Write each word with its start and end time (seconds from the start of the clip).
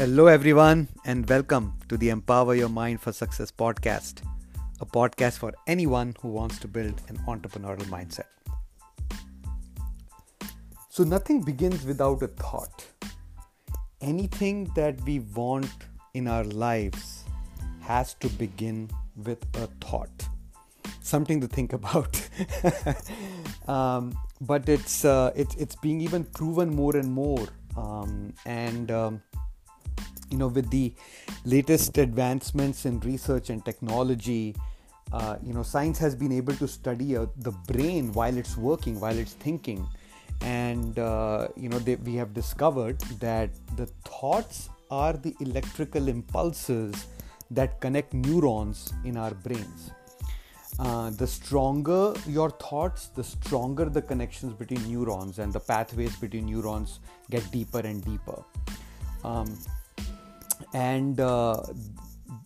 Hello, 0.00 0.28
everyone, 0.28 0.88
and 1.04 1.28
welcome 1.28 1.74
to 1.90 1.98
the 1.98 2.08
Empower 2.08 2.54
Your 2.54 2.70
Mind 2.70 3.02
for 3.02 3.12
Success 3.12 3.52
podcast, 3.52 4.22
a 4.80 4.86
podcast 4.86 5.36
for 5.36 5.52
anyone 5.66 6.16
who 6.22 6.28
wants 6.28 6.58
to 6.60 6.68
build 6.68 7.02
an 7.08 7.18
entrepreneurial 7.28 7.84
mindset. 7.90 8.24
So, 10.88 11.04
nothing 11.04 11.42
begins 11.42 11.84
without 11.84 12.22
a 12.22 12.28
thought. 12.28 12.86
Anything 14.00 14.72
that 14.74 14.98
we 15.02 15.18
want 15.18 15.70
in 16.14 16.28
our 16.28 16.44
lives 16.44 17.24
has 17.80 18.14
to 18.20 18.30
begin 18.30 18.88
with 19.22 19.44
a 19.58 19.66
thought. 19.84 20.28
Something 21.02 21.42
to 21.42 21.46
think 21.46 21.72
about. 21.80 22.26
um, 23.68 24.18
but 24.40 24.66
it's, 24.66 25.04
uh, 25.04 25.30
it's, 25.36 25.54
it's 25.56 25.76
being 25.76 26.00
even 26.00 26.24
proven 26.24 26.74
more 26.74 26.96
and 26.96 27.12
more. 27.12 27.46
Um, 27.76 28.32
and 28.46 28.90
um, 28.90 29.22
you 30.30 30.38
know 30.38 30.48
with 30.48 30.70
the 30.70 30.92
latest 31.44 31.98
advancements 31.98 32.86
in 32.86 33.00
research 33.00 33.50
and 33.50 33.64
technology 33.64 34.54
uh, 35.12 35.36
you 35.42 35.52
know 35.52 35.62
science 35.62 35.98
has 35.98 36.14
been 36.14 36.32
able 36.32 36.54
to 36.54 36.68
study 36.68 37.16
uh, 37.16 37.26
the 37.38 37.50
brain 37.50 38.12
while 38.12 38.36
it's 38.36 38.56
working 38.56 38.98
while 39.00 39.16
it's 39.16 39.34
thinking. 39.34 39.86
And 40.42 40.98
uh, 40.98 41.48
you 41.56 41.68
know 41.68 41.78
they, 41.78 41.96
we 41.96 42.14
have 42.14 42.32
discovered 42.32 43.00
that 43.20 43.50
the 43.76 43.86
thoughts 44.04 44.70
are 44.90 45.12
the 45.12 45.34
electrical 45.40 46.08
impulses 46.08 47.06
that 47.50 47.80
connect 47.80 48.14
neurons 48.14 48.92
in 49.04 49.16
our 49.16 49.32
brains. 49.32 49.90
Uh, 50.78 51.10
the 51.10 51.26
stronger 51.26 52.14
your 52.26 52.50
thoughts 52.50 53.08
the 53.08 53.24
stronger 53.24 53.86
the 53.86 54.00
connections 54.00 54.54
between 54.54 54.82
neurons 54.90 55.38
and 55.38 55.52
the 55.52 55.60
pathways 55.60 56.16
between 56.16 56.46
neurons 56.46 57.00
get 57.30 57.50
deeper 57.50 57.80
and 57.80 58.02
deeper. 58.04 58.42
Um, 59.24 59.58
and 60.74 61.20
uh, 61.20 61.62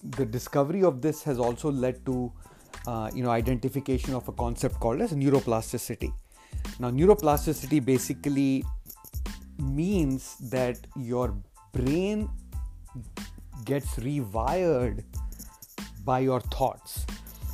the 0.02 0.26
discovery 0.26 0.82
of 0.82 1.00
this 1.00 1.22
has 1.22 1.38
also 1.38 1.70
led 1.70 2.04
to 2.06 2.32
uh, 2.86 3.10
you 3.14 3.22
know 3.22 3.30
identification 3.30 4.14
of 4.14 4.28
a 4.28 4.32
concept 4.32 4.78
called 4.80 5.00
as 5.00 5.12
neuroplasticity. 5.12 6.12
Now 6.78 6.90
neuroplasticity 6.90 7.84
basically 7.84 8.64
means 9.58 10.36
that 10.50 10.78
your 10.96 11.34
brain 11.72 12.28
gets 13.64 13.96
rewired 13.96 15.04
by 16.04 16.20
your 16.20 16.40
thoughts. 16.40 17.06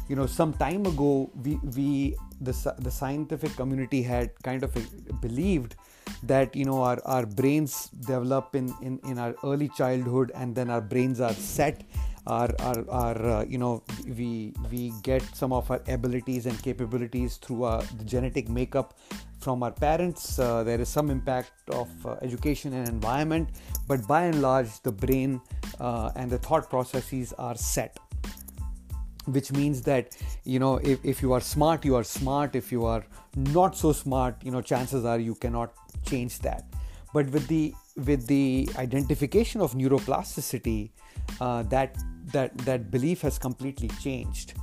You 0.09 0.17
know 0.17 0.27
some 0.27 0.53
time 0.55 0.87
ago 0.87 1.31
we 1.43 1.59
we 1.77 2.17
the, 2.41 2.75
the 2.79 2.91
scientific 2.91 3.55
community 3.57 4.03
had 4.03 4.31
kind 4.43 4.63
of 4.63 4.75
believed 5.21 5.77
that 6.23 6.55
you 6.57 6.65
know 6.65 6.83
our, 6.83 6.99
our 7.05 7.27
brains 7.27 7.89
develop 7.89 8.55
in, 8.55 8.75
in, 8.83 9.01
in 9.07 9.19
our 9.19 9.35
early 9.45 9.69
childhood 9.69 10.33
and 10.35 10.55
then 10.55 10.71
our 10.71 10.81
brains 10.81 11.21
are 11.21 11.35
set. 11.35 11.83
Our, 12.27 12.51
our, 12.61 12.91
our 12.91 13.31
uh, 13.31 13.45
you 13.45 13.57
know 13.57 13.83
we 14.05 14.53
we 14.71 14.93
get 15.03 15.23
some 15.35 15.53
of 15.53 15.71
our 15.71 15.81
abilities 15.89 16.47
and 16.47 16.63
capabilities 16.63 17.39
through 17.39 17.65
our, 17.65 17.83
the 17.97 18.05
genetic 18.05 18.49
makeup 18.49 18.99
from 19.39 19.63
our 19.63 19.71
parents. 19.71 20.39
Uh, 20.39 20.63
there 20.63 20.81
is 20.81 20.89
some 20.89 21.11
impact 21.11 21.53
of 21.71 21.89
uh, 22.05 22.17
education 22.21 22.75
and 22.75 22.89
environment 22.89 23.49
but 23.89 24.07
by 24.07 24.25
and 24.25 24.43
large 24.43 24.81
the 24.83 24.93
brain 24.93 25.41
uh, 25.81 26.11
and 26.15 26.31
the 26.31 26.39
thought 26.39 26.69
processes 26.69 27.33
are 27.39 27.57
set 27.57 27.99
which 29.33 29.53
means 29.53 29.83
that 29.83 30.17
you 30.45 30.59
know 30.59 30.77
if, 30.77 31.05
if 31.05 31.23
you 31.23 31.33
are 31.33 31.41
smart 31.41 31.85
you 31.85 31.97
are 31.97 32.05
smart. 32.05 32.57
If 32.57 32.71
you 32.73 32.85
are 32.85 33.05
not 33.37 33.77
so 33.77 33.93
smart 33.93 34.37
you 34.43 34.51
know 34.51 34.63
chances 34.63 35.05
are 35.05 35.19
you 35.19 35.35
cannot 35.35 35.73
change 36.07 36.39
that. 36.41 36.65
But 37.13 37.31
with 37.31 37.49
the 37.49 37.75
with 37.97 38.27
the 38.27 38.69
identification 38.77 39.61
of 39.61 39.75
neuroplasticity 39.75 40.91
uh, 41.41 41.63
that 41.65 41.97
that 42.33 42.57
that 42.59 42.91
belief 42.91 43.23
has 43.23 43.39
completely 43.39 43.89
changed. 44.01 44.55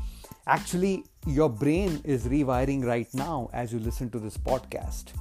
Actually 0.46 1.04
your 1.26 1.50
brain 1.50 2.02
is 2.04 2.26
rewiring 2.26 2.84
right 2.86 3.08
now 3.14 3.50
as 3.54 3.74
you 3.74 3.80
listen 3.80 4.10
to 4.12 4.20
this 4.20 4.38
podcast. 4.38 5.14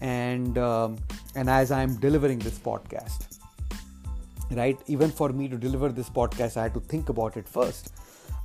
And 0.00 0.56
um, 0.58 0.96
and 1.34 1.50
as 1.50 1.70
i'm 1.70 1.96
delivering 2.00 2.38
this 2.38 2.58
podcast 2.58 3.38
right? 4.50 4.78
Even 4.86 5.10
for 5.10 5.28
me 5.28 5.48
to 5.48 5.56
deliver 5.56 5.88
this 5.90 6.08
podcast 6.08 6.56
i 6.56 6.62
had 6.64 6.74
to 6.74 6.80
think 6.80 7.08
about 7.08 7.36
it 7.36 7.48
first 7.48 7.92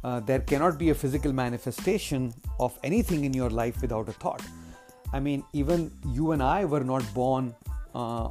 uh, 0.04 0.20
there 0.20 0.40
cannot 0.40 0.78
be 0.78 0.90
a 0.90 0.96
physical 0.96 1.32
manifestation 1.32 2.34
of 2.60 2.78
anything 2.84 3.26
in 3.26 3.34
your 3.34 3.50
life 3.50 3.82
without 3.82 4.10
a 4.10 4.14
thought. 4.14 4.42
I 5.14 5.20
mean, 5.20 5.44
even 5.54 5.92
you 6.08 6.32
and 6.32 6.42
I 6.42 6.66
were 6.66 6.84
not 6.84 7.04
born 7.14 7.56
uh, 7.94 8.28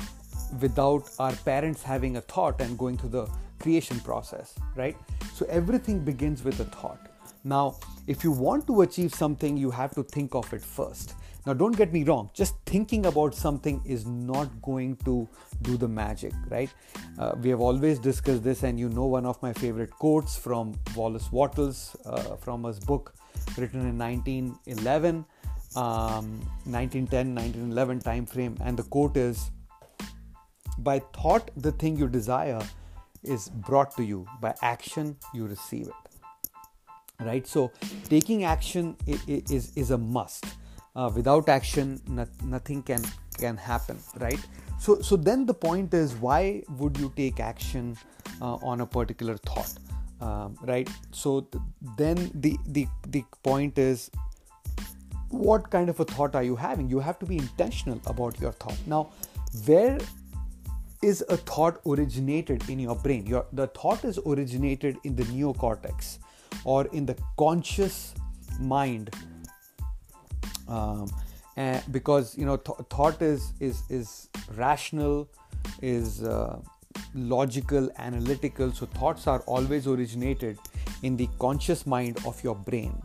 without 0.61 1.09
our 1.19 1.33
parents 1.33 1.83
having 1.83 2.17
a 2.17 2.21
thought 2.21 2.61
and 2.61 2.77
going 2.77 2.99
through 2.99 3.11
the 3.11 3.29
creation 3.61 4.01
process, 4.01 4.55
right? 4.75 4.97
So 5.35 5.47
everything 5.49 6.05
begins 6.05 6.43
with 6.45 6.61
a 6.61 6.65
thought. 6.65 7.09
Now, 7.45 7.77
if 8.07 8.23
you 8.23 8.33
want 8.33 8.67
to 8.67 8.83
achieve 8.83 9.15
something, 9.15 9.57
you 9.57 9.71
have 9.71 9.95
to 9.95 10.03
think 10.03 10.35
of 10.35 10.53
it 10.53 10.63
first. 10.63 11.15
Now, 11.45 11.55
don't 11.55 11.77
get 11.77 11.93
me 11.93 12.05
wrong, 12.05 12.31
just 12.33 12.55
thinking 12.67 13.07
about 13.07 13.35
something 13.35 13.81
is 13.85 14.07
not 14.07 14.63
going 14.63 14.95
to 15.05 15.29
do 15.63 15.77
the 15.77 15.89
magic, 15.89 16.33
right? 16.49 16.71
Uh, 17.19 17.33
we 17.41 17.51
have 17.51 17.61
always 17.61 17.99
discussed 17.99 18.45
this, 18.45 18.63
and 18.63 18.79
you 18.79 18.89
know 18.89 19.07
one 19.07 19.27
of 19.27 19.43
my 19.43 19.53
favorite 19.53 19.91
quotes 19.91 20.37
from 20.37 20.75
Wallace 20.95 21.33
Wattles 21.33 21.97
uh, 22.07 22.37
from 22.37 22.63
his 22.63 22.79
book 22.79 23.15
written 23.59 23.81
in 23.81 23.99
1911, 23.99 25.25
um, 25.75 26.39
1910, 26.65 27.35
1911 27.35 28.01
time 28.01 28.25
frame. 28.25 28.57
And 28.63 28.77
the 28.77 28.85
quote 28.85 29.17
is 29.17 29.51
By 30.79 31.01
thought, 31.13 31.51
the 31.57 31.73
thing 31.73 31.97
you 31.97 32.07
desire 32.07 32.63
is 33.25 33.49
brought 33.49 33.97
to 33.97 34.05
you, 34.05 34.27
by 34.41 34.55
action, 34.63 35.17
you 35.35 35.47
receive 35.47 35.89
it 35.89 35.95
right 37.21 37.47
so 37.47 37.71
taking 38.09 38.43
action 38.43 38.97
is 39.07 39.71
is 39.77 39.93
a 39.93 39.99
must 39.99 40.45
uh, 40.95 41.11
without 41.15 41.49
action 41.49 42.01
not, 42.07 42.29
nothing 42.45 42.83
can 42.83 43.03
can 43.39 43.57
happen 43.57 43.99
right? 44.21 44.41
So 44.79 45.01
so 45.01 45.17
then 45.17 45.47
the 45.47 45.55
point 45.55 45.95
is 45.95 46.15
why 46.15 46.63
would 46.79 46.99
you 46.99 47.13
take 47.17 47.41
action 47.41 47.97
uh, 48.41 48.55
on 48.57 48.81
a 48.81 48.87
particular 48.87 49.37
thought 49.37 49.73
um, 50.21 50.57
right? 50.63 50.89
So 51.11 51.41
th- 51.41 51.63
then 51.97 52.31
the 52.35 52.59
the 52.67 52.87
the 53.09 53.25
point 53.43 53.79
is 53.79 54.11
what 55.29 55.71
kind 55.71 55.89
of 55.89 55.99
a 55.99 56.05
thought 56.05 56.35
are 56.35 56.43
you 56.43 56.57
having? 56.57 56.89
You 56.89 56.99
have 57.01 57.19
to 57.21 57.27
be 57.27 57.39
intentional 57.39 58.01
about 58.07 58.39
your 58.41 58.53
thought. 58.53 58.79
Now 58.87 59.11
where 59.67 59.99
is 61.03 61.25
a 61.29 61.37
thought 61.37 61.81
originated 61.87 62.69
in 62.69 62.79
your 62.79 62.97
brain? 62.97 63.27
Your 63.27 63.47
the 63.53 63.67
thought 63.67 64.05
is 64.05 64.19
originated 64.27 64.99
in 65.05 65.17
the 65.17 65.25
neocortex 65.25 66.19
or 66.65 66.87
in 66.87 67.07
the 67.07 67.17
conscious 67.39 68.15
mind 68.61 69.11
um, 70.69 71.11
and 71.57 71.83
because 71.93 72.37
you 72.37 72.47
know 72.47 72.57
th- 72.57 72.79
thought 72.91 73.21
is 73.21 73.53
is 73.61 73.83
is 73.91 74.29
rational 74.57 75.29
is 75.81 76.23
uh, 76.23 76.59
logical 77.15 77.91
analytical 77.99 78.73
so 78.73 78.87
thoughts 78.87 79.27
are 79.27 79.41
always 79.41 79.87
originated 79.87 80.59
in 81.03 81.17
the 81.17 81.29
conscious 81.39 81.87
mind 81.87 82.19
of 82.27 82.43
your 82.45 82.55
brain. 82.55 83.01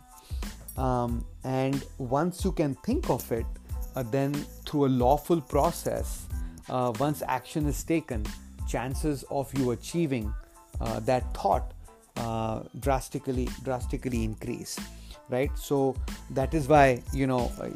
Um, 0.78 1.26
and 1.44 1.84
once 1.98 2.46
you 2.46 2.52
can 2.52 2.76
think 2.76 3.10
of 3.10 3.32
it 3.32 3.46
uh, 3.96 4.04
then 4.04 4.34
through 4.66 4.86
a 4.86 4.92
lawful 5.04 5.42
process 5.42 6.28
uh, 6.70 6.94
once 7.00 7.24
action 7.28 7.66
is 7.66 7.84
taken 7.84 8.24
chances 8.68 9.24
of 9.32 9.52
you 9.58 9.72
achieving 9.72 10.32
uh, 10.80 11.00
that 11.00 11.34
thought 11.34 11.74
uh, 12.18 12.62
drastically 12.80 13.48
drastically 13.64 14.24
increase 14.24 14.80
right? 15.30 15.52
So 15.58 15.96
that 16.32 16.54
is 16.54 16.68
why 16.68 17.02
you 17.14 17.28
know 17.28 17.52
uh, 17.60 17.70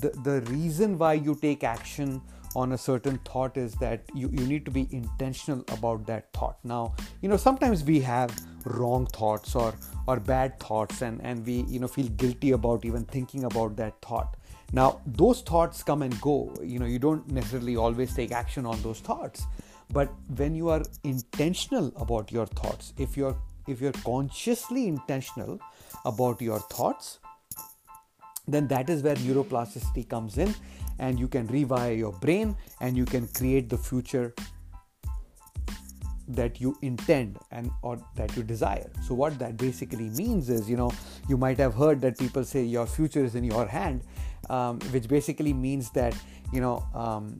the, 0.00 0.10
the 0.22 0.42
reason 0.50 0.98
why 0.98 1.14
you 1.14 1.34
take 1.34 1.64
action 1.64 2.20
on 2.56 2.72
a 2.72 2.78
certain 2.78 3.18
thought 3.24 3.56
is 3.56 3.74
that 3.74 4.02
you, 4.14 4.28
you 4.32 4.46
need 4.46 4.64
to 4.64 4.70
be 4.70 4.88
intentional 4.92 5.64
about 5.68 6.06
that 6.06 6.32
thought. 6.32 6.56
Now 6.64 6.94
you 7.20 7.28
know 7.28 7.36
sometimes 7.36 7.84
we 7.84 8.00
have 8.00 8.36
wrong 8.64 9.06
thoughts 9.06 9.54
or 9.54 9.74
or 10.06 10.20
bad 10.20 10.58
thoughts 10.60 11.02
and 11.02 11.20
and 11.22 11.44
we 11.46 11.64
you 11.68 11.80
know 11.80 11.88
feel 11.88 12.08
guilty 12.08 12.52
about 12.52 12.84
even 12.84 13.04
thinking 13.04 13.44
about 13.44 13.76
that 13.76 14.00
thought. 14.02 14.36
Now 14.72 15.00
those 15.06 15.42
thoughts 15.42 15.82
come 15.82 16.02
and 16.02 16.20
go. 16.20 16.54
You 16.62 16.78
know 16.78 16.86
you 16.86 16.98
don't 16.98 17.30
necessarily 17.30 17.76
always 17.76 18.14
take 18.14 18.32
action 18.32 18.66
on 18.66 18.80
those 18.82 19.00
thoughts. 19.00 19.46
But 19.92 20.12
when 20.36 20.54
you 20.54 20.70
are 20.70 20.82
intentional 21.02 21.92
about 21.96 22.32
your 22.32 22.46
thoughts 22.46 22.94
if 22.96 23.16
you're 23.16 23.36
if 23.66 23.80
you're 23.80 23.92
consciously 24.04 24.88
intentional 24.88 25.58
about 26.04 26.40
your 26.40 26.60
thoughts 26.60 27.18
then 28.46 28.68
that 28.68 28.90
is 28.90 29.02
where 29.02 29.16
neuroplasticity 29.16 30.08
comes 30.08 30.38
in 30.38 30.54
and 30.98 31.18
you 31.18 31.28
can 31.28 31.48
rewire 31.48 31.96
your 31.96 32.12
brain 32.12 32.56
and 32.80 32.96
you 32.96 33.04
can 33.04 33.26
create 33.28 33.68
the 33.68 33.78
future 33.78 34.34
that 36.28 36.60
you 36.60 36.76
intend 36.82 37.38
and 37.50 37.70
or 37.82 37.98
that 38.16 38.34
you 38.36 38.42
desire. 38.42 38.90
So 39.06 39.14
what 39.14 39.38
that 39.38 39.56
basically 39.56 40.08
means 40.10 40.48
is 40.48 40.68
you 40.68 40.76
know 40.76 40.90
you 41.28 41.36
might 41.36 41.58
have 41.58 41.74
heard 41.74 42.00
that 42.02 42.18
people 42.18 42.44
say 42.44 42.62
your 42.62 42.86
future 42.86 43.24
is 43.24 43.34
in 43.34 43.44
your 43.44 43.66
hand 43.66 44.02
um, 44.50 44.78
which 44.90 45.08
basically 45.08 45.52
means 45.52 45.90
that 45.90 46.16
you 46.52 46.60
know 46.60 46.84
um, 46.94 47.38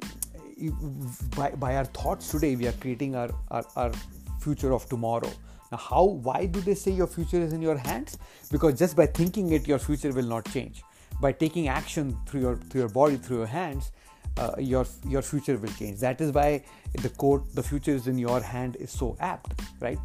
by, 1.36 1.50
by 1.50 1.76
our 1.76 1.84
thoughts 1.84 2.30
today 2.30 2.56
we 2.56 2.66
are 2.66 2.72
creating 2.72 3.14
our, 3.14 3.30
our, 3.50 3.64
our 3.76 3.92
future 4.40 4.72
of 4.72 4.88
tomorrow 4.88 5.30
now 5.74 5.80
how 5.90 6.04
why 6.04 6.46
do 6.46 6.60
they 6.60 6.74
say 6.74 6.92
your 6.92 7.06
future 7.06 7.40
is 7.40 7.52
in 7.52 7.62
your 7.62 7.76
hands? 7.76 8.18
Because 8.50 8.78
just 8.78 8.96
by 8.96 9.06
thinking 9.06 9.52
it 9.52 9.66
your 9.66 9.78
future 9.78 10.12
will 10.12 10.30
not 10.34 10.50
change. 10.56 10.82
By 11.20 11.32
taking 11.32 11.68
action 11.68 12.16
through 12.26 12.40
your 12.46 12.56
through 12.56 12.82
your 12.82 12.90
body 12.90 13.16
through 13.16 13.38
your 13.38 13.52
hands 13.54 13.90
uh, 14.36 14.52
your 14.58 14.86
your 15.08 15.22
future 15.22 15.56
will 15.56 15.74
change. 15.80 16.00
That 16.00 16.20
is 16.20 16.32
why 16.32 16.64
the 17.06 17.10
quote 17.24 17.54
the 17.54 17.62
future 17.62 17.92
is 18.02 18.06
in 18.06 18.18
your 18.18 18.40
hand 18.52 18.76
is 18.76 18.90
so 19.02 19.16
apt 19.32 19.60
right? 19.80 19.98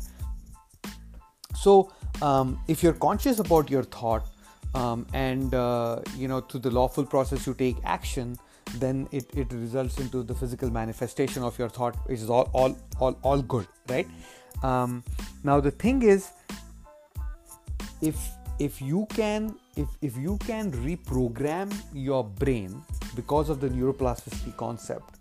So 1.56 1.92
um, 2.22 2.60
if 2.68 2.84
you're 2.84 3.00
conscious 3.08 3.40
about 3.40 3.70
your 3.70 3.84
thought 3.84 4.28
um, 4.76 5.08
and 5.14 5.54
uh, 5.54 6.02
you 6.16 6.28
know 6.28 6.42
through 6.42 6.62
the 6.68 6.72
lawful 6.72 7.06
process 7.16 7.48
you 7.48 7.54
take 7.66 7.78
action 7.84 8.38
then 8.76 9.08
it, 9.12 9.26
it 9.36 9.52
results 9.52 10.00
into 10.00 10.22
the 10.22 10.36
physical 10.36 10.70
manifestation 10.70 11.44
of 11.44 11.58
your 11.58 11.70
thought 11.70 11.96
which 12.06 12.20
is 12.20 12.30
all 12.30 12.50
all 12.54 12.78
all, 13.00 13.18
all 13.24 13.42
good 13.42 13.68
right 13.88 14.08
um, 14.64 15.04
now 15.44 15.60
the 15.60 15.72
thing 15.72 16.02
is 16.02 16.32
if 18.02 18.18
if 18.60 18.82
you 18.82 19.08
can 19.10 19.56
if, 19.76 19.88
if 20.02 20.18
you 20.18 20.38
can 20.46 20.72
reprogram 20.72 21.74
your 21.94 22.24
brain 22.24 22.84
because 23.16 23.50
of 23.50 23.62
the 23.62 23.70
neuroplasticity 23.70 24.56
concept 24.58 25.16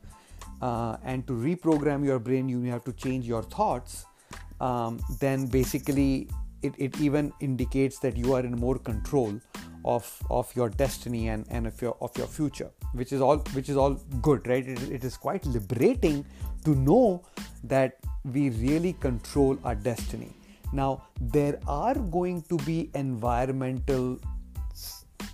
uh, 0.61 0.97
and 1.05 1.27
to 1.27 1.33
reprogram 1.33 2.05
your 2.05 2.19
brain 2.19 2.49
you 2.49 2.63
have 2.63 2.85
to 2.85 2.93
change 2.93 3.27
your 3.27 3.43
thoughts 3.43 4.07
um, 4.61 4.99
then 5.21 5.47
basically 5.47 6.29
it, 6.63 6.75
it 6.77 7.01
even 7.01 7.33
indicates 7.41 8.01
that 8.01 8.17
you 8.17 8.35
are 8.35 8.41
in 8.41 8.53
more 8.53 8.79
control 8.79 9.41
of 9.85 10.21
of 10.29 10.55
your 10.57 10.69
destiny 10.69 11.29
and, 11.29 11.47
and 11.51 11.67
of 11.67 11.81
your 11.81 11.97
of 12.01 12.17
your 12.19 12.27
future 12.27 12.71
which 12.93 13.13
is 13.13 13.21
all 13.21 13.39
which 13.53 13.69
is 13.69 13.77
all 13.77 13.95
good 14.21 14.47
right? 14.47 14.67
It, 14.67 14.83
it 14.91 15.05
is 15.05 15.17
quite 15.17 15.47
liberating 15.47 16.25
to 16.65 16.75
know 16.75 17.23
that 17.65 17.99
we 18.25 18.51
really 18.51 18.93
control 18.95 19.59
our 19.65 19.75
destiny. 19.75 20.33
Now 20.73 21.03
there 21.21 21.59
are 21.67 21.95
going 21.95 22.43
to 22.43 22.57
be 22.59 22.91
environmental 22.95 24.19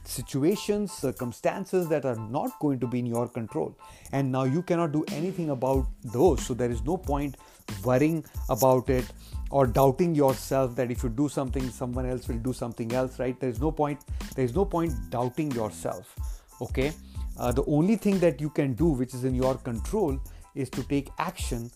situations 0.05 0.93
circumstances 0.93 1.89
that 1.89 2.05
are 2.05 2.17
not 2.17 2.59
going 2.61 2.79
to 2.79 2.87
be 2.87 3.01
in 3.01 3.07
your 3.07 3.29
control. 3.29 3.77
And 4.13 4.31
now 4.31 4.45
you 4.45 4.63
cannot 4.63 4.93
do 4.93 5.05
anything 5.09 5.51
about 5.51 5.87
those. 6.05 6.45
So 6.47 6.55
there 6.55 6.71
is 6.71 6.85
no 6.85 6.97
point 6.97 7.37
worrying 7.83 8.25
about 8.49 8.89
it 8.91 9.07
or 9.51 9.67
doubting 9.67 10.15
yourself 10.15 10.77
that 10.77 10.91
if 10.91 11.03
you 11.03 11.09
do 11.09 11.29
something 11.29 11.69
someone 11.71 12.07
else 12.07 12.29
will 12.29 12.39
do 12.39 12.53
something 12.53 12.93
else 12.93 13.19
right? 13.19 13.39
There 13.39 13.51
is 13.51 13.61
no 13.61 13.71
point 13.71 14.01
there 14.35 14.45
is 14.45 14.55
no 14.55 14.65
point 14.65 14.93
doubting 15.11 15.51
yourself 15.53 16.15
okay? 16.61 16.93
Uh, 17.39 17.53
the 17.53 17.65
only 17.65 17.97
thing 17.97 18.19
that 18.21 18.41
you 18.41 18.51
can 18.51 18.75
do 18.75 18.87
which 18.87 19.15
is 19.15 19.25
in 19.25 19.35
your 19.35 19.55
control 19.57 20.19
is 20.55 20.71
to 20.71 20.83
take 20.85 21.09
action 21.19 21.71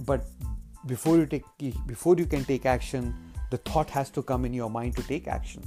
but 0.00 0.26
before 0.86 1.16
you 1.16 1.26
take 1.26 1.44
before 1.86 2.16
you 2.16 2.26
can 2.26 2.44
take 2.44 2.66
action 2.66 3.14
the 3.50 3.56
thought 3.58 3.90
has 3.90 4.10
to 4.10 4.22
come 4.22 4.44
in 4.44 4.52
your 4.52 4.70
mind 4.70 4.96
to 4.96 5.02
take 5.02 5.28
action. 5.28 5.62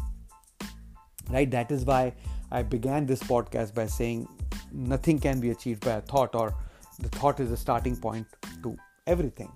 Right? 1.29 1.49
That 1.49 1.71
is 1.71 1.85
why 1.85 2.13
i 2.51 2.63
began 2.63 3.05
this 3.05 3.21
podcast 3.23 3.73
by 3.75 3.85
saying 3.85 4.27
nothing 4.71 5.19
can 5.19 5.39
be 5.39 5.51
achieved 5.51 5.85
by 5.85 5.93
a 5.93 6.01
thought 6.01 6.35
or 6.35 6.55
the 6.99 7.09
thought 7.09 7.39
is 7.39 7.49
the 7.51 7.57
starting 7.57 7.95
point 7.95 8.27
to 8.63 8.75
everything. 9.07 9.51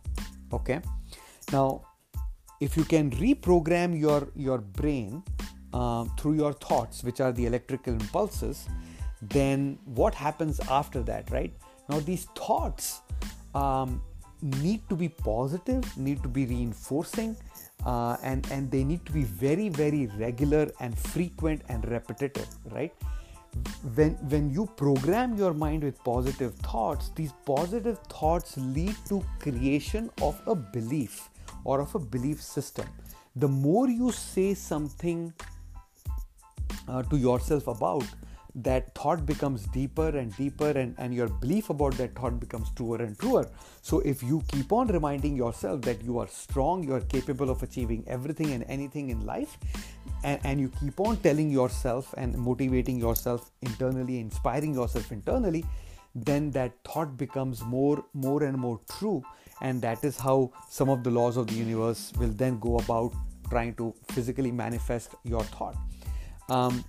Okay? 0.52 0.82
Now 1.52 1.82
if 2.60 2.78
you 2.78 2.84
can 2.84 3.12
reprogram 3.12 4.00
your 4.00 4.28
your 4.36 4.60
brain 4.60 5.24
uh, 5.74 6.06
through 6.20 6.36
your 6.36 6.54
thoughts 6.54 7.04
which 7.04 7.20
are 7.20 7.32
the 7.32 7.46
electrical 7.46 7.94
impulses 7.94 8.68
then 9.22 9.78
what 9.86 10.14
happens 10.14 10.60
after 10.70 11.02
that 11.04 11.32
right? 11.32 11.54
Now 11.90 12.00
these 12.00 12.26
thoughts 12.36 13.02
um, 13.56 14.02
need 14.44 14.88
to 14.90 14.96
be 14.96 15.10
positive 15.10 15.98
need 15.98 16.22
to 16.22 16.30
be 16.30 16.46
reinforcing 16.46 17.36
uh, 17.86 18.18
and 18.24 18.50
and 18.52 18.70
they 18.70 18.84
need 18.84 19.06
to 19.06 19.12
be 19.12 19.24
very 19.24 19.70
very 19.70 20.08
regular 20.18 20.70
and 20.80 20.98
frequent 20.98 21.62
and 21.70 21.90
repetitive 21.90 22.48
right? 22.72 22.94
When 23.96 24.14
when 24.30 24.50
you 24.50 24.66
program 24.78 25.36
your 25.38 25.54
mind 25.54 25.84
with 25.84 26.04
positive 26.04 26.56
thoughts 26.56 27.12
these 27.16 27.34
positive 27.46 28.00
thoughts 28.10 28.58
lead 28.58 28.96
to 29.10 29.24
creation 29.40 30.10
of 30.22 30.42
a 30.48 30.56
belief 30.56 31.30
or 31.64 31.80
of 31.82 31.96
a 31.96 32.00
belief 32.00 32.42
system. 32.42 32.88
The 33.36 33.48
more 33.48 33.90
you 33.90 34.12
say 34.12 34.54
something 34.54 35.34
uh, 36.88 37.04
to 37.04 37.18
yourself 37.18 37.68
about 37.68 38.06
that 38.56 38.94
thought 38.94 39.26
becomes 39.26 39.66
deeper 39.68 40.10
and 40.10 40.36
deeper 40.36 40.70
and, 40.70 40.96
and 40.98 41.14
your 41.14 41.28
belief 41.28 41.70
about 41.70 41.94
that 41.94 42.16
thought 42.16 42.40
becomes 42.40 42.70
truer 42.76 42.98
and 42.98 43.18
truer. 43.18 43.50
So 43.82 44.00
if 44.02 44.22
you 44.22 44.44
keep 44.48 44.72
on 44.72 44.88
reminding 44.88 45.36
yourself 45.36 45.82
that 45.82 46.04
you 46.04 46.20
are 46.20 46.28
strong 46.28 46.84
you 46.84 46.94
are 46.94 47.02
capable 47.02 47.50
of 47.50 47.64
achieving 47.64 48.04
everything 48.08 48.52
and 48.52 48.64
anything 48.68 49.10
in 49.10 49.26
life 49.26 49.58
and, 50.24 50.40
and 50.44 50.60
you 50.60 50.70
keep 50.80 51.00
on 51.00 51.18
telling 51.18 51.50
yourself 51.50 52.14
and 52.18 52.38
motivating 52.38 53.00
yourself 53.00 53.52
internally 53.62 54.20
inspiring 54.20 54.74
yourself 54.74 55.12
internally 55.12 55.66
then 56.16 56.52
that 56.52 56.74
thought 56.84 57.18
becomes 57.18 57.62
more 57.64 58.04
more 58.14 58.44
and 58.44 58.58
more 58.58 58.80
true. 58.98 59.24
And 59.62 59.82
that 59.82 60.04
is 60.04 60.18
how 60.18 60.52
some 60.70 60.90
of 60.90 61.04
the 61.04 61.10
laws 61.10 61.38
of 61.38 61.48
the 61.48 61.54
universe 61.54 62.12
will 62.18 62.30
then 62.30 62.60
go 62.60 62.78
about 62.78 63.14
trying 63.50 63.76
to 63.76 63.94
physically 64.12 64.52
manifest 64.52 65.16
your 65.24 65.44
thought. 65.44 65.76
Um, 66.50 66.84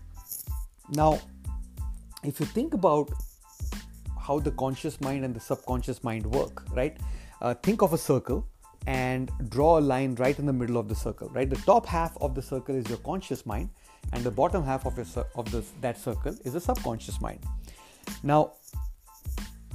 now 0.90 1.20
if 2.24 2.40
you 2.40 2.46
think 2.46 2.74
about 2.74 3.10
how 4.20 4.38
the 4.38 4.50
conscious 4.52 5.00
mind 5.00 5.24
and 5.24 5.34
the 5.34 5.40
subconscious 5.40 6.02
mind 6.02 6.26
work, 6.26 6.64
right? 6.72 6.96
Uh, 7.42 7.54
think 7.54 7.82
of 7.82 7.92
a 7.92 7.98
circle 7.98 8.46
and 8.86 9.30
draw 9.48 9.78
a 9.78 9.80
line 9.92 10.14
right 10.16 10.38
in 10.38 10.46
the 10.46 10.52
middle 10.52 10.76
of 10.76 10.88
the 10.88 10.94
circle, 10.94 11.28
right? 11.30 11.48
The 11.48 11.56
top 11.56 11.86
half 11.86 12.16
of 12.20 12.34
the 12.34 12.42
circle 12.42 12.74
is 12.74 12.88
your 12.88 12.98
conscious 12.98 13.46
mind, 13.46 13.70
and 14.12 14.22
the 14.24 14.30
bottom 14.30 14.64
half 14.64 14.86
of 14.86 14.96
your 14.96 15.06
of 15.34 15.50
this 15.50 15.72
that 15.80 15.98
circle 15.98 16.36
is 16.44 16.52
the 16.52 16.60
subconscious 16.60 17.20
mind. 17.20 17.40
Now, 18.22 18.52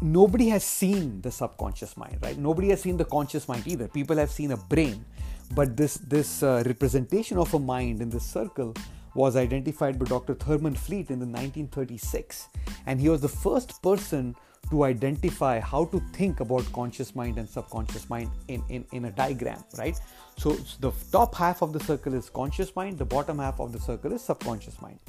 nobody 0.02 0.50
has 0.50 0.64
seen 0.64 1.22
the 1.22 1.32
subconscious 1.32 1.98
mind, 1.98 2.18
right? 2.22 2.38
Nobody 2.38 2.70
has 2.70 2.82
seen 2.82 2.98
the 2.98 3.06
conscious 3.06 3.48
mind 3.48 3.68
either. 3.68 3.88
People 3.88 4.18
have 4.18 4.32
seen 4.32 4.52
a 4.52 4.58
brain, 4.58 5.06
but 5.54 5.76
this 5.76 5.96
this 5.96 6.44
uh, 6.44 6.64
representation 6.66 7.38
of 7.38 7.54
a 7.54 7.60
mind 7.60 8.02
in 8.02 8.10
this 8.10 8.24
circle 8.24 8.74
was 9.16 9.36
identified 9.36 9.98
by 9.98 10.06
Dr. 10.06 10.34
Thurman 10.34 10.76
Fleet 10.76 11.10
in 11.10 11.20
the 11.20 11.26
1936 11.26 12.50
and 12.86 13.00
he 13.00 13.10
was 13.10 13.22
the 13.22 13.30
first 13.30 13.82
person 13.82 14.36
to 14.70 14.84
identify 14.84 15.60
how 15.60 15.86
to 15.86 16.00
think 16.14 16.42
about 16.42 16.72
conscious 16.74 17.16
mind 17.16 17.38
and 17.38 17.50
subconscious 17.50 18.10
mind 18.10 18.30
in, 18.48 18.64
in, 18.70 18.86
in 18.92 19.06
a 19.06 19.12
diagram, 19.12 19.64
right? 19.78 20.00
So, 20.38 20.54
the 20.80 20.92
top 21.12 21.34
half 21.36 21.62
of 21.62 21.74
the 21.74 21.80
circle 21.80 22.14
is 22.14 22.30
conscious 22.30 22.76
mind, 22.76 22.98
the 22.98 23.06
bottom 23.06 23.40
half 23.40 23.60
of 23.60 23.72
the 23.72 23.80
circle 23.80 24.14
is 24.14 24.22
subconscious 24.24 24.80
mind. 24.82 25.00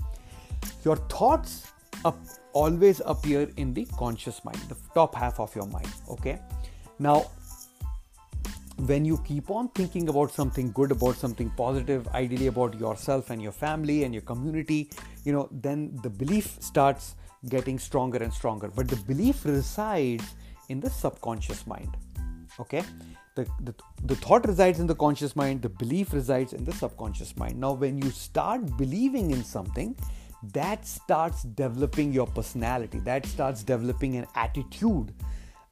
Your 0.85 0.97
thoughts 0.97 1.73
up, 2.05 2.19
always 2.53 3.03
appear 3.05 3.51
in 3.57 3.75
the 3.75 3.85
conscious 3.99 4.45
mind, 4.45 4.59
the 4.69 4.77
top 4.95 5.15
half 5.15 5.39
of 5.39 5.55
your 5.55 5.67
mind, 5.67 5.93
okay? 6.09 6.41
Now, 6.99 7.31
when 8.87 9.05
you 9.05 9.19
keep 9.25 9.51
on 9.51 9.69
thinking 9.69 10.09
about 10.09 10.31
something 10.31 10.73
good 10.73 10.93
about 10.93 11.17
something 11.17 11.51
positive 11.51 12.07
ideally 12.09 12.47
about 12.49 12.79
yourself 12.79 13.31
and 13.31 13.43
your 13.43 13.53
family 13.53 14.05
and 14.05 14.15
your 14.15 14.23
community 14.23 14.91
you 15.25 15.33
know 15.33 15.49
then 15.51 15.99
the 16.03 16.11
belief 16.11 16.57
starts 16.61 17.15
getting 17.49 17.79
stronger 17.79 18.19
and 18.19 18.33
stronger. 18.33 18.69
But 18.69 18.89
the 18.89 18.97
belief 18.97 19.45
resides 19.45 20.35
in 20.69 20.81
the 20.81 20.91
subconscious 20.91 21.67
mind 21.67 21.97
okay? 22.59 22.83
The, 23.37 23.47
the, 23.61 23.75
the 24.05 24.17
thought 24.17 24.47
resides 24.47 24.81
in 24.81 24.87
the 24.87 24.95
conscious 24.95 25.35
mind 25.35 25.63
the 25.63 25.69
belief 25.69 26.13
resides 26.13 26.53
in 26.53 26.65
the 26.65 26.73
subconscious 26.73 27.37
mind. 27.37 27.59
Now 27.59 27.73
when 27.73 27.99
you 27.99 28.11
start 28.11 28.77
believing 28.77 29.31
in 29.31 29.43
something 29.45 29.97
that 30.53 30.87
starts 30.87 31.43
developing 31.43 32.13
your 32.13 32.27
personality 32.27 32.99
that 33.01 33.27
starts 33.27 33.63
developing 33.63 34.17
an 34.17 34.27
attitude 34.35 35.13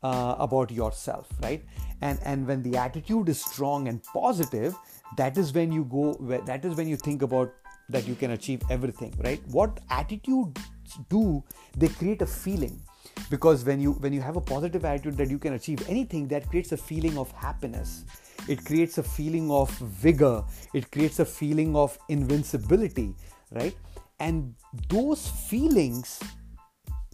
uh, 0.03 0.37
about 0.39 0.71
yourself 0.71 1.29
right? 1.43 1.65
And 2.01 2.19
and 2.25 2.47
when 2.47 2.63
the 2.63 2.77
attitude 2.77 3.29
is 3.29 3.41
strong 3.41 3.89
and 3.89 4.03
positive 4.05 4.75
that 5.17 5.39
is 5.39 5.53
when 5.53 5.73
you 5.73 5.85
go 5.85 6.15
that 6.47 6.65
is 6.65 6.75
when 6.75 6.89
you 6.89 6.97
think 6.97 7.23
about 7.23 7.53
that 7.89 8.07
you 8.07 8.15
can 8.15 8.33
achieve 8.33 8.63
everything 8.71 9.15
right? 9.25 9.41
What 9.49 9.81
attitudes 9.91 10.61
do 11.09 11.43
they 11.77 11.89
create 11.89 12.23
a 12.23 12.27
feeling. 12.27 12.81
Because 13.31 13.65
when 13.65 13.81
you 13.81 13.93
when 13.93 14.13
you 14.13 14.21
have 14.21 14.37
a 14.37 14.41
positive 14.41 14.85
attitude 14.85 15.17
that 15.17 15.31
you 15.31 15.39
can 15.39 15.55
achieve 15.55 15.83
anything 15.89 16.29
that 16.29 16.49
creates 16.49 16.73
a 16.73 16.77
feeling 16.77 17.19
of 17.19 17.31
happiness. 17.33 18.05
It 18.49 18.65
creates 18.65 18.99
a 18.99 19.03
feeling 19.03 19.51
of 19.51 19.71
vigor. 19.79 20.45
It 20.73 20.91
creates 20.91 21.19
a 21.19 21.25
feeling 21.25 21.77
of 21.77 21.99
invincibility 22.09 23.15
right? 23.53 23.75
And 24.21 24.55
those 24.89 25.29
feelings 25.29 26.21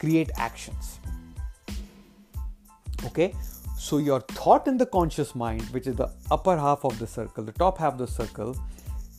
create 0.00 0.31
actions 0.37 0.99
okay? 3.06 3.34
So 3.78 3.99
your 3.99 4.20
thought 4.20 4.68
in 4.68 4.76
the 4.76 4.87
conscious 4.87 5.34
mind 5.34 5.62
which 5.70 5.87
is 5.87 5.96
the 5.96 6.11
upper 6.30 6.56
half 6.56 6.84
of 6.84 6.99
the 6.99 7.06
circle 7.06 7.44
the 7.44 7.52
top 7.52 7.78
half 7.78 7.94
of 7.94 7.99
the 7.99 8.06
circle 8.06 8.56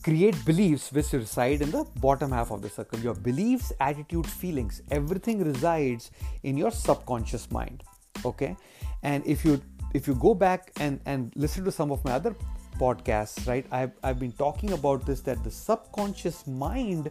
create 0.06 0.36
beliefs 0.44 0.92
which 0.92 1.12
reside 1.12 1.62
in 1.62 1.70
the 1.72 1.84
bottom 1.96 2.30
half 2.30 2.52
of 2.52 2.62
the 2.62 2.68
circle. 2.68 3.00
Your 3.00 3.14
beliefs 3.14 3.72
attitude 3.80 4.26
feelings 4.26 4.80
everything 4.90 5.42
resides 5.44 6.12
in 6.44 6.56
your 6.56 6.70
subconscious 6.70 7.50
mind. 7.50 7.82
Okay? 8.24 8.56
And 9.02 9.26
if 9.26 9.44
you 9.44 9.60
if 9.94 10.06
you 10.06 10.14
go 10.14 10.32
back 10.34 10.70
and 10.78 11.00
and 11.06 11.32
listen 11.34 11.64
to 11.64 11.72
some 11.72 11.90
of 11.90 12.04
my 12.04 12.12
other 12.12 12.34
podcasts 12.78 13.46
right 13.48 13.66
i've, 13.72 13.92
I've 14.02 14.18
been 14.18 14.32
talking 14.32 14.72
about 14.72 15.06
this 15.06 15.22
that 15.22 15.42
the 15.42 15.50
subconscious 15.50 16.46
mind 16.46 17.10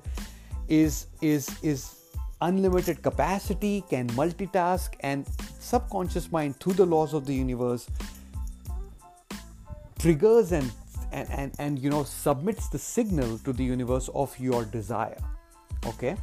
is 0.67 1.07
is 1.21 1.49
is 1.63 2.04
unlimited 2.41 3.01
capacity 3.01 3.83
can 3.89 4.07
multitask 4.09 4.93
and 5.01 5.25
subconscious 5.59 6.31
mind 6.31 6.59
through 6.59 6.73
the 6.73 6.85
laws 6.85 7.13
of 7.13 7.25
the 7.25 7.33
universe 7.33 7.87
triggers 9.99 10.51
and 10.51 10.71
and, 11.11 11.29
and, 11.31 11.51
and 11.59 11.79
you 11.79 11.89
know 11.89 12.03
submits 12.03 12.67
the 12.69 12.77
signal 12.77 13.37
to 13.39 13.53
the 13.53 13.63
universe 13.63 14.09
of 14.13 14.37
your 14.39 14.65
desire 14.65 15.17
okay? 15.85 16.17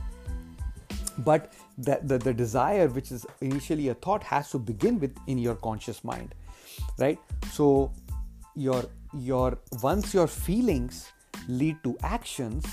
But 1.18 1.52
the, 1.78 2.00
the, 2.02 2.18
the 2.18 2.32
desire 2.32 2.88
which 2.88 3.12
is 3.12 3.26
initially 3.40 3.88
a 3.88 3.94
thought 3.94 4.22
has 4.24 4.50
to 4.50 4.58
begin 4.58 4.98
with 4.98 5.16
in 5.26 5.38
your 5.38 5.54
conscious 5.54 6.04
mind 6.04 6.34
right? 6.98 7.18
So 7.52 7.92
your 8.54 8.84
your 9.14 9.58
once 9.82 10.12
your 10.12 10.26
feelings 10.26 11.12
lead 11.48 11.76
to 11.84 11.96
actions 12.02 12.66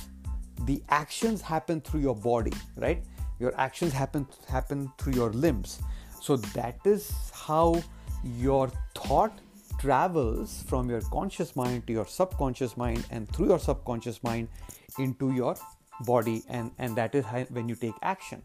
the 0.65 0.81
actions 0.89 1.41
happen 1.41 1.79
through 1.81 2.01
your 2.01 2.15
body 2.15 2.51
right 2.77 3.03
your 3.39 3.53
actions 3.57 3.93
happen 3.93 4.27
happen 4.47 4.91
through 4.97 5.13
your 5.13 5.31
limbs. 5.31 5.79
So 6.21 6.35
that 6.37 6.79
is 6.85 7.11
how 7.33 7.81
your 8.23 8.71
thought 8.95 9.39
travels 9.79 10.63
from 10.67 10.89
your 10.89 11.01
conscious 11.01 11.55
mind 11.55 11.87
to 11.87 11.93
your 11.93 12.05
subconscious 12.05 12.75
mind 12.75 13.05
and 13.11 13.29
through 13.33 13.47
your 13.47 13.59
subconscious 13.59 14.21
mind 14.23 14.49
into 14.97 15.31
your 15.33 15.55
body. 16.01 16.43
And 16.49 16.71
and 16.77 16.95
that 16.97 17.15
is 17.15 17.25
when 17.49 17.69
you 17.69 17.75
take 17.75 17.95
action. 18.01 18.43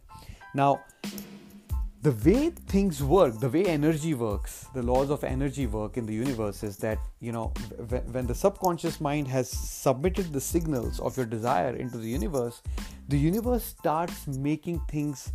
Now 0.53 0.81
the 2.05 2.11
way 2.23 2.51
things 2.73 3.01
work 3.01 3.39
the 3.39 3.49
way 3.49 3.65
energy 3.65 4.13
works 4.13 4.67
the 4.73 4.81
laws 4.89 5.09
of 5.09 5.23
energy 5.23 5.65
work 5.65 5.97
in 5.97 6.05
the 6.05 6.13
universe 6.13 6.61
is 6.61 6.77
that 6.77 6.99
you 7.19 7.31
know 7.31 7.47
when 8.11 8.27
the 8.27 8.35
subconscious 8.35 9.01
mind 9.01 9.27
has 9.27 9.49
submitted 9.49 10.31
the 10.31 10.41
signals 10.41 10.99
of 10.99 11.17
your 11.17 11.25
desire 11.25 11.75
into 11.75 11.97
the 11.97 12.07
universe 12.07 12.61
the 13.07 13.17
universe 13.17 13.63
starts 13.63 14.27
making 14.27 14.79
things 14.87 15.31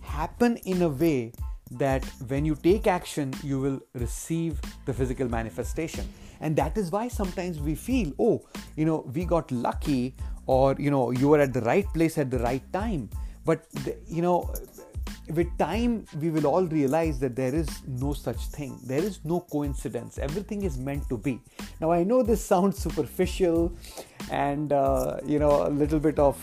happen 0.00 0.56
in 0.64 0.82
a 0.82 0.88
way 0.88 1.32
that 1.70 2.04
when 2.28 2.44
you 2.44 2.54
take 2.54 2.86
action 2.86 3.32
you 3.42 3.60
will 3.60 3.78
receive 3.94 4.60
the 4.86 4.92
physical 4.92 5.28
manifestation. 5.28 6.08
And 6.40 6.56
that 6.56 6.78
is 6.78 6.90
why 6.90 7.08
sometimes 7.08 7.60
we 7.60 7.74
feel 7.74 8.12
oh 8.18 8.46
you 8.76 8.84
know 8.84 8.98
we 9.14 9.24
got 9.24 9.50
lucky 9.50 10.14
or 10.46 10.74
you 10.78 10.90
know 10.90 11.10
you 11.10 11.28
were 11.28 11.40
at 11.40 11.52
the 11.52 11.60
right 11.60 11.86
place 11.92 12.16
at 12.18 12.30
the 12.30 12.38
right 12.38 12.72
time. 12.72 13.10
But 13.44 13.66
you 14.06 14.22
know 14.22 14.54
with 15.34 15.56
time 15.58 16.04
we 16.20 16.30
will 16.30 16.46
all 16.46 16.64
realize 16.64 17.18
that 17.20 17.36
there 17.36 17.54
is 17.54 17.68
no 17.86 18.12
such 18.12 18.38
thing. 18.46 18.78
There 18.84 19.02
is 19.02 19.20
no 19.24 19.40
coincidence. 19.40 20.18
Everything 20.18 20.62
is 20.62 20.78
meant 20.78 21.08
to 21.08 21.18
be. 21.18 21.40
Now 21.80 21.92
i 21.92 22.02
know 22.04 22.22
this 22.22 22.44
sounds 22.52 22.78
superficial 22.78 23.72
and 24.30 24.72
uh, 24.72 25.18
you 25.24 25.38
know 25.38 25.66
a 25.66 25.70
little 25.70 26.00
bit 26.00 26.18
of 26.18 26.36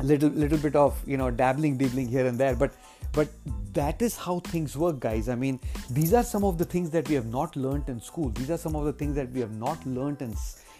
a 0.00 0.04
little 0.04 0.30
little 0.30 0.58
bit 0.58 0.76
of 0.76 1.02
you 1.06 1.16
know 1.16 1.30
dabbling 1.30 1.76
dibbling 1.76 2.08
here 2.08 2.26
and 2.26 2.38
there 2.38 2.54
but 2.54 2.72
but 3.12 3.28
that 3.72 4.02
is 4.02 4.16
how 4.16 4.40
things 4.40 4.76
work 4.76 4.98
guys. 5.00 5.28
I 5.28 5.34
mean 5.34 5.60
these 5.90 6.12
are 6.14 6.24
some 6.24 6.44
of 6.44 6.58
the 6.58 6.64
things 6.64 6.90
that 6.90 7.08
we 7.08 7.14
have 7.14 7.26
not 7.26 7.56
learned 7.56 7.88
in 7.88 8.00
school. 8.00 8.30
These 8.30 8.50
are 8.50 8.58
some 8.58 8.74
of 8.76 8.84
the 8.84 8.92
things 8.92 9.14
that 9.16 9.30
we 9.30 9.40
have 9.40 9.52
not 9.52 9.84
learned 9.86 10.22
in 10.22 10.34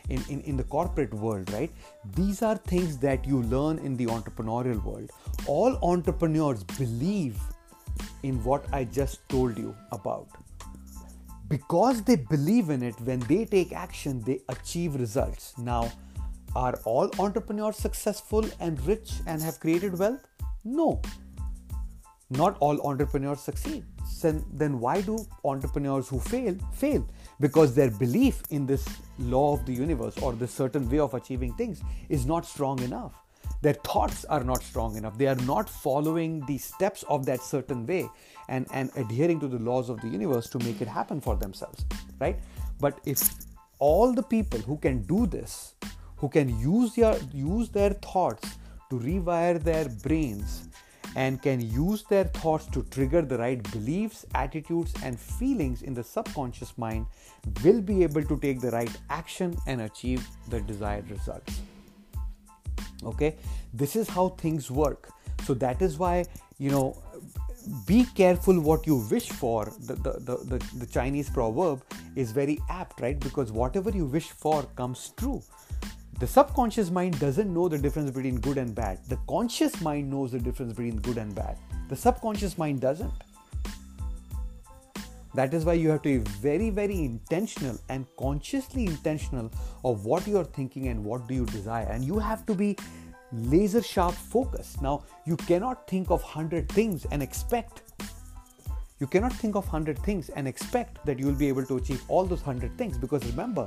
in, 0.09 0.23
in, 0.29 0.41
in 0.43 0.57
the 0.57 0.65
corporate 0.65 1.13
world, 1.15 1.53
right? 1.53 1.71
These 2.17 2.43
are 2.43 2.57
things 2.57 2.99
that 2.99 3.27
you 3.27 3.43
learn 3.43 3.79
in 3.79 3.97
the 3.97 4.07
entrepreneurial 4.07 4.83
world. 4.85 5.11
All 5.47 5.79
entrepreneurs 5.83 6.65
believe 6.65 7.39
in 8.23 8.43
what 8.45 8.65
I 8.73 8.85
just 8.85 9.29
told 9.29 9.59
you 9.59 9.75
about. 9.93 10.29
Because 11.49 12.03
they 12.03 12.17
believe 12.17 12.71
in 12.71 12.83
it, 12.83 13.01
when 13.01 13.21
they 13.21 13.45
take 13.45 13.73
action, 13.73 14.23
they 14.23 14.41
achieve 14.49 14.95
results. 14.95 15.55
Now, 15.59 15.91
are 16.55 16.79
all 16.85 17.11
entrepreneurs 17.19 17.77
successful 17.77 18.45
and 18.61 18.81
rich 18.87 19.13
and 19.27 19.43
have 19.43 19.61
created 19.61 19.99
wealth? 19.99 20.21
No. 20.65 21.01
Not 22.31 22.57
all 22.61 22.81
entrepreneurs 22.87 23.41
succeed. 23.41 23.85
Then 24.23 24.79
why 24.81 25.01
do 25.01 25.27
entrepreneurs 25.45 26.09
who 26.09 26.21
fail 26.21 26.57
fail? 26.73 27.07
Because 27.41 27.75
their 27.75 27.91
belief 27.91 28.43
in 28.51 28.67
this 28.67 28.87
law 29.19 29.55
of 29.55 29.65
the 29.67 29.73
universe 29.73 30.17
or 30.19 30.33
this 30.35 30.53
certain 30.53 30.89
way 30.91 30.99
of 30.99 31.15
achieving 31.15 31.55
things 31.55 31.83
is 32.09 32.27
not 32.27 32.45
strong 32.45 32.81
enough. 32.83 33.15
Their 33.63 33.75
thoughts 33.75 34.25
are 34.27 34.45
not 34.45 34.63
strong 34.63 34.97
enough. 34.97 35.19
They 35.19 35.27
are 35.27 35.43
not 35.47 35.69
following 35.69 36.45
the 36.47 36.59
steps 36.59 37.03
of 37.09 37.27
that 37.27 37.43
certain 37.43 37.87
way 37.87 38.09
and, 38.49 38.67
and 38.73 38.91
adhering 38.97 39.41
to 39.41 39.49
the 39.49 39.59
laws 39.59 39.91
of 39.91 40.01
the 40.01 40.09
universe 40.09 40.49
to 40.51 40.59
make 40.61 40.81
it 40.81 40.89
happen 40.89 41.21
for 41.21 41.37
themselves, 41.37 41.85
right? 42.21 42.39
But 42.81 43.01
if 43.05 43.29
all 43.79 44.13
the 44.13 44.23
people 44.23 44.61
who 44.61 44.77
can 44.79 45.03
do 45.03 45.27
this, 45.27 45.75
who 46.17 46.29
can 46.29 46.59
use 46.61 46.95
their, 46.95 47.19
use 47.33 47.69
their 47.71 47.91
thoughts 47.91 48.57
to 48.91 48.99
rewire 48.99 49.63
their 49.63 49.89
brains 49.89 50.69
and 51.17 51.43
can 51.43 51.61
use 51.61 52.05
their 52.05 52.25
thoughts 52.25 52.67
to 52.67 52.83
trigger 52.85 53.23
the 53.23 53.39
right 53.39 53.63
beliefs, 53.73 54.25
attitudes, 54.35 54.95
and 55.03 55.19
feelings 55.19 55.83
in 55.83 55.95
the 55.95 56.05
subconscious 56.05 56.77
mind 56.79 57.07
will 57.65 57.81
be 57.81 58.03
able 58.03 58.23
to 58.25 58.39
take 58.39 58.61
the 58.61 58.71
right 58.71 58.97
action 59.09 59.57
and 59.67 59.83
achieve 59.83 60.27
the 60.49 60.61
desired 60.61 61.11
results. 61.11 61.61
Okay, 63.05 63.37
this 63.73 63.97
is 63.97 64.09
how 64.09 64.29
things 64.31 64.71
work. 64.71 65.09
So, 65.45 65.55
that 65.55 65.81
is 65.81 65.99
why, 65.99 66.27
you 66.59 66.71
know, 66.71 67.03
be 67.87 68.05
careful 68.15 68.61
what 68.61 68.87
you 68.87 68.97
wish 69.11 69.31
for. 69.31 69.73
The, 69.81 69.95
the, 69.95 70.13
the, 70.13 70.37
the, 70.59 70.79
the 70.79 70.87
Chinese 70.87 71.31
proverb 71.31 71.83
is 72.17 72.33
very 72.33 72.59
apt, 72.69 73.01
right? 73.01 73.19
Because 73.19 73.53
whatever 73.53 73.91
you 73.91 74.07
wish 74.07 74.29
for 74.29 74.65
comes 74.77 75.13
true. 75.17 75.43
The 76.21 76.27
subconscious 76.27 76.91
mind 76.91 77.19
doesn't 77.19 77.53
know 77.53 77.67
the 77.67 77.79
difference 77.79 78.11
between 78.11 78.41
good 78.41 78.59
and 78.59 78.75
bad. 78.75 78.99
The 79.09 79.17
conscious 79.27 79.81
mind 79.81 80.11
knows 80.11 80.33
the 80.33 80.39
difference 80.39 80.75
between 80.75 80.97
good 80.97 81.17
and 81.17 81.35
bad. 81.35 81.57
The 81.89 81.97
subconscious 81.97 82.59
mind 82.59 82.83
doesn't. 82.83 83.11
That 85.33 85.55
is 85.55 85.65
why 85.65 85.73
you 85.75 85.89
have 85.89 86.03
to 86.03 86.19
be 86.19 86.31
very, 86.43 86.69
very 86.69 86.99
intentional 86.99 87.79
and 87.89 88.05
consciously 88.19 88.85
intentional 88.85 89.51
of 89.83 90.05
what 90.05 90.27
you 90.27 90.37
are 90.37 90.45
thinking 90.45 90.89
and 90.89 91.03
what 91.03 91.27
do 91.27 91.33
you 91.33 91.47
desire. 91.47 91.87
And 91.87 92.05
you 92.05 92.19
have 92.19 92.45
to 92.47 92.55
be 92.55 92.77
laser 93.33 93.83
sharp 93.83 94.15
focused. 94.15 94.83
Now, 94.83 95.05
you 95.25 95.39
cannot 95.39 95.89
think 95.89 96.11
of 96.11 96.23
100 96.23 96.69
things 96.69 97.07
and 97.11 97.23
expect 97.23 97.81
you 98.99 99.07
cannot 99.07 99.33
think 99.33 99.57
of 99.57 99.65
100 99.65 99.99
things 100.01 100.29
and 100.29 100.47
expect 100.47 101.05
that 101.07 101.19
you 101.19 101.25
will 101.25 101.33
be 101.33 101.49
able 101.49 101.65
to 101.65 101.79
achieve 101.79 102.03
all 102.09 102.27
those 102.27 102.45
100 102.45 102.77
things 102.77 102.99
because 102.99 103.25
remember 103.25 103.67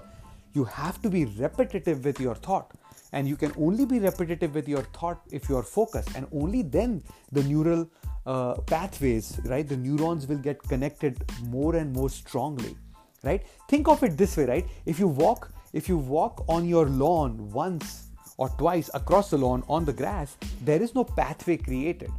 you 0.54 0.64
have 0.64 1.02
to 1.02 1.10
be 1.10 1.26
repetitive 1.26 2.06
with 2.06 2.20
your 2.20 2.36
thought. 2.36 2.72
And 3.12 3.28
you 3.28 3.36
can 3.36 3.54
only 3.58 3.86
be 3.86 4.00
repetitive 4.00 4.56
with 4.56 4.68
your 4.68 4.84
thought 4.98 5.22
if 5.32 5.50
you 5.50 5.58
are 5.58 5.64
focused. 5.64 6.16
And 6.16 6.28
only 6.32 6.64
then 6.64 7.04
the 7.32 7.44
neural 7.44 7.88
uh, 8.26 8.56
pathways 8.62 9.40
right 9.46 9.68
the 9.68 9.76
neurons 9.76 10.28
will 10.28 10.38
get 10.38 10.62
connected 10.64 11.24
more 11.44 11.76
and 11.76 11.92
more 11.92 12.10
strongly 12.10 12.76
right? 13.24 13.46
Think 13.70 13.88
of 13.88 14.04
it 14.04 14.18
this 14.18 14.38
way 14.38 14.46
right? 14.46 14.66
If 14.86 15.00
you 15.00 15.08
walk 15.08 15.52
if 15.74 15.90
you 15.90 15.98
walk 15.98 16.46
on 16.48 16.68
your 16.68 16.88
lawn 16.88 17.52
once 17.52 18.08
or 18.38 18.50
twice 18.58 18.90
across 18.94 19.30
the 19.30 19.38
lawn 19.38 19.64
on 19.68 19.86
the 19.86 19.94
grass 19.94 20.38
there 20.62 20.82
is 20.82 20.96
no 20.96 21.04
pathway 21.04 21.58
created. 21.58 22.12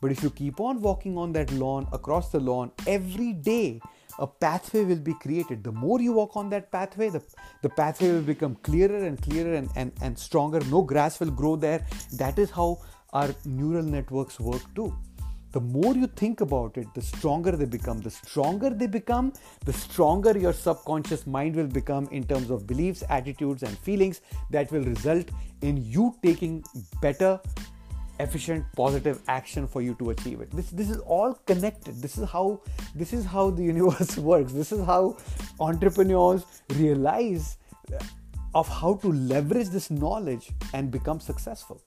But 0.00 0.12
if 0.12 0.22
you 0.22 0.30
keep 0.30 0.60
on 0.60 0.80
walking 0.80 1.18
on 1.18 1.32
that 1.32 1.50
lawn 1.52 1.86
across 1.92 2.30
the 2.30 2.40
lawn 2.40 2.70
every 2.86 3.32
day 3.32 3.80
a 4.18 4.26
pathway 4.26 4.84
will 4.84 4.96
be 5.10 5.14
created. 5.14 5.62
The 5.64 5.72
more 5.72 6.00
you 6.00 6.12
walk 6.12 6.36
on 6.36 6.50
that 6.50 6.70
pathway, 6.70 7.08
the, 7.10 7.22
the 7.62 7.68
pathway 7.68 8.12
will 8.12 8.22
become 8.22 8.56
clearer 8.56 9.04
and 9.04 9.20
clearer 9.20 9.54
and, 9.54 9.68
and, 9.76 9.92
and 10.02 10.18
stronger. 10.18 10.60
No 10.70 10.82
grass 10.82 11.20
will 11.20 11.30
grow 11.30 11.56
there. 11.56 11.86
That 12.14 12.38
is 12.38 12.50
how 12.50 12.78
our 13.12 13.30
neural 13.44 13.84
networks 13.84 14.38
work 14.40 14.62
too. 14.74 14.94
The 15.52 15.60
more 15.60 15.94
you 15.94 16.06
think 16.06 16.42
about 16.42 16.76
it, 16.76 16.86
the 16.94 17.00
stronger 17.00 17.52
they 17.52 17.64
become. 17.64 18.00
The 18.00 18.10
stronger 18.10 18.68
they 18.68 18.86
become, 18.86 19.32
the 19.64 19.72
stronger 19.72 20.36
your 20.38 20.52
subconscious 20.52 21.26
mind 21.26 21.56
will 21.56 21.66
become 21.66 22.06
in 22.12 22.24
terms 22.24 22.50
of 22.50 22.66
beliefs, 22.66 23.02
attitudes, 23.08 23.62
and 23.62 23.78
feelings 23.78 24.20
that 24.50 24.70
will 24.70 24.84
result 24.84 25.30
in 25.62 25.78
you 25.78 26.14
taking 26.22 26.62
better 27.00 27.40
efficient 28.20 28.64
positive 28.76 29.20
action 29.28 29.66
for 29.66 29.82
you 29.82 29.94
to 29.94 30.10
achieve 30.10 30.40
it. 30.40 30.50
This 30.50 30.70
this 30.70 30.90
is 30.90 30.98
all 30.98 31.34
connected. 31.46 32.02
This 32.02 32.18
is 32.18 32.28
how 32.28 32.60
this 32.94 33.12
is 33.12 33.24
how 33.24 33.50
the 33.50 33.64
universe 33.72 34.16
works. 34.16 34.52
This 34.52 34.72
is 34.72 34.84
how 34.84 35.16
entrepreneurs 35.60 36.44
realize 36.74 37.56
of 38.54 38.68
how 38.68 38.94
to 38.94 39.12
leverage 39.12 39.68
this 39.68 39.90
knowledge 39.90 40.50
and 40.74 40.90
become 40.90 41.20
successful. 41.20 41.82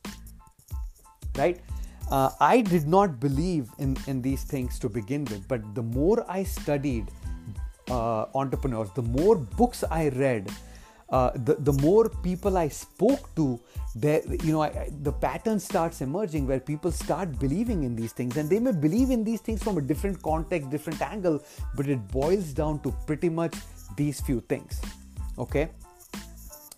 Right? 1.37 1.61
Uh, 2.09 2.29
i 2.41 2.59
did 2.59 2.87
not 2.93 3.21
believe 3.21 3.69
in 3.79 3.95
in 4.05 4.21
these 4.21 4.43
things 4.43 4.77
to 4.77 4.89
begin 4.89 5.23
with 5.25 5.47
but 5.47 5.67
the 5.75 5.81
more 5.81 6.25
i 6.37 6.43
studied 6.43 7.09
uh, 7.89 8.25
entrepreneurs 8.35 8.89
the 8.95 9.05
more 9.13 9.37
books 9.37 9.85
i 9.89 10.09
read 10.09 10.51
uh, 11.11 11.31
the, 11.35 11.55
the 11.55 11.73
more 11.73 12.07
people 12.07 12.57
I 12.57 12.69
spoke 12.69 13.35
to, 13.35 13.59
you 14.01 14.51
know, 14.53 14.61
I, 14.61 14.89
the 15.01 15.11
pattern 15.11 15.59
starts 15.59 15.99
emerging 15.99 16.47
where 16.47 16.59
people 16.59 16.91
start 16.91 17.37
believing 17.37 17.83
in 17.83 17.95
these 17.95 18.13
things, 18.13 18.37
and 18.37 18.49
they 18.49 18.59
may 18.59 18.71
believe 18.71 19.09
in 19.09 19.23
these 19.23 19.41
things 19.41 19.61
from 19.61 19.77
a 19.77 19.81
different 19.81 20.21
context, 20.23 20.69
different 20.69 21.01
angle, 21.01 21.43
but 21.75 21.87
it 21.87 22.07
boils 22.07 22.53
down 22.53 22.79
to 22.83 22.95
pretty 23.05 23.29
much 23.29 23.55
these 23.97 24.21
few 24.21 24.39
things. 24.41 24.81
Okay, 25.37 25.69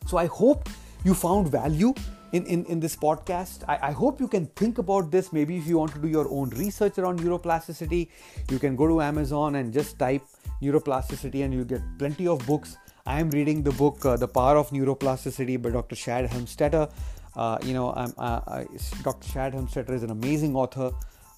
so 0.07 0.17
I 0.17 0.25
hope 0.25 0.67
you 1.03 1.13
found 1.13 1.49
value 1.49 1.93
in, 2.31 2.45
in, 2.47 2.65
in 2.65 2.79
this 2.79 2.95
podcast. 2.95 3.63
I, 3.67 3.89
I, 3.89 3.91
hope 3.91 4.19
you 4.19 4.27
can 4.27 4.47
think 4.47 4.79
about 4.79 5.11
this. 5.11 5.31
Maybe 5.31 5.57
if 5.57 5.67
you 5.67 5.77
want 5.77 5.93
to 5.93 5.99
do 5.99 6.07
your 6.07 6.27
own 6.31 6.49
research 6.51 6.97
around 6.97 7.19
neuroplasticity, 7.19 8.09
you 8.49 8.57
can 8.57 8.75
go 8.75 8.87
to 8.87 9.01
Amazon 9.01 9.55
and 9.55 9.71
just 9.71 9.99
type 9.99 10.23
neuroplasticity 10.61 11.43
and 11.43 11.53
you 11.53 11.63
get 11.63 11.81
plenty 11.99 12.27
of 12.27 12.45
books. 12.47 12.77
I 13.05 13.19
am 13.19 13.29
reading 13.31 13.63
the 13.63 13.71
book 13.71 14.05
uh, 14.05 14.15
The 14.15 14.29
Power 14.29 14.55
of 14.55 14.69
Neuroplasticity 14.69 15.61
by 15.61 15.71
Dr. 15.71 15.93
Shad 15.93 16.29
Helmstetter. 16.29 16.89
Uh, 17.35 17.57
you 17.61 17.73
know, 17.73 17.89
uh, 17.89 18.07
I, 18.17 18.65
Dr. 19.03 19.27
Shad 19.27 19.53
Helmstetter 19.53 19.89
is 19.89 20.03
an 20.03 20.09
amazing 20.09 20.55
author 20.55 20.89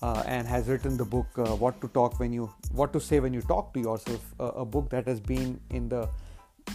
uh, 0.03 0.24
and 0.27 0.48
has 0.48 0.67
written 0.67 0.95
the 0.95 1.05
book 1.05 1.25
uh, 1.38 1.55
What 1.55 1.81
to 1.81 1.88
Talk 1.88 2.19
When 2.19 2.31
You 2.31 2.51
What 2.72 2.93
to 2.93 3.01
Say 3.01 3.19
When 3.19 3.34
You 3.34 3.41
Talk 3.41 3.74
to 3.74 3.79
Yourself, 3.79 4.22
a 4.39 4.63
book 4.63 4.91
that 4.91 5.07
has 5.07 5.19
been 5.19 5.60
in 5.72 5.89
the 5.89 6.07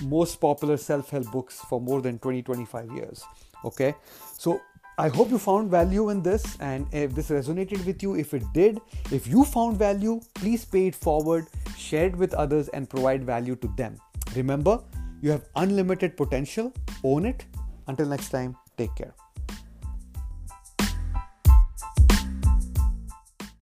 most 0.03 0.41
popular 0.41 0.77
self-help 0.77 1.31
books 1.31 1.61
for 1.69 1.81
more 1.81 2.01
than 2.01 2.19
20 2.19 2.43
25 2.43 2.93
years 2.93 3.25
okay 3.65 3.95
so 4.39 4.61
I 4.99 5.09
hope 5.09 5.31
you 5.31 5.39
found 5.39 5.71
value 5.71 6.11
in 6.11 6.23
this, 6.23 6.59
and 6.61 6.87
if 6.93 7.15
this 7.15 7.31
resonated 7.31 7.87
with 7.87 8.03
you, 8.03 8.17
if 8.17 8.35
it 8.35 8.43
did, 8.53 8.83
if 9.11 9.27
you 9.27 9.47
found 9.47 9.79
value, 9.79 10.21
please 10.35 10.67
pay 10.67 10.89
it 10.89 10.95
forward, 10.95 11.47
share 11.75 12.09
it 12.09 12.17
with 12.17 12.35
others, 12.35 12.69
and 12.69 12.87
provide 12.87 13.25
value 13.25 13.57
to 13.57 13.73
them. 13.79 13.97
Remember, 14.35 14.81
you 15.23 15.31
have 15.31 15.45
unlimited 15.57 16.17
potential, 16.17 16.73
own 17.05 17.27
it. 17.27 17.45
Until 17.89 18.07
next 18.07 18.31
time, 18.31 18.57
take 18.77 18.95
care. 18.95 19.15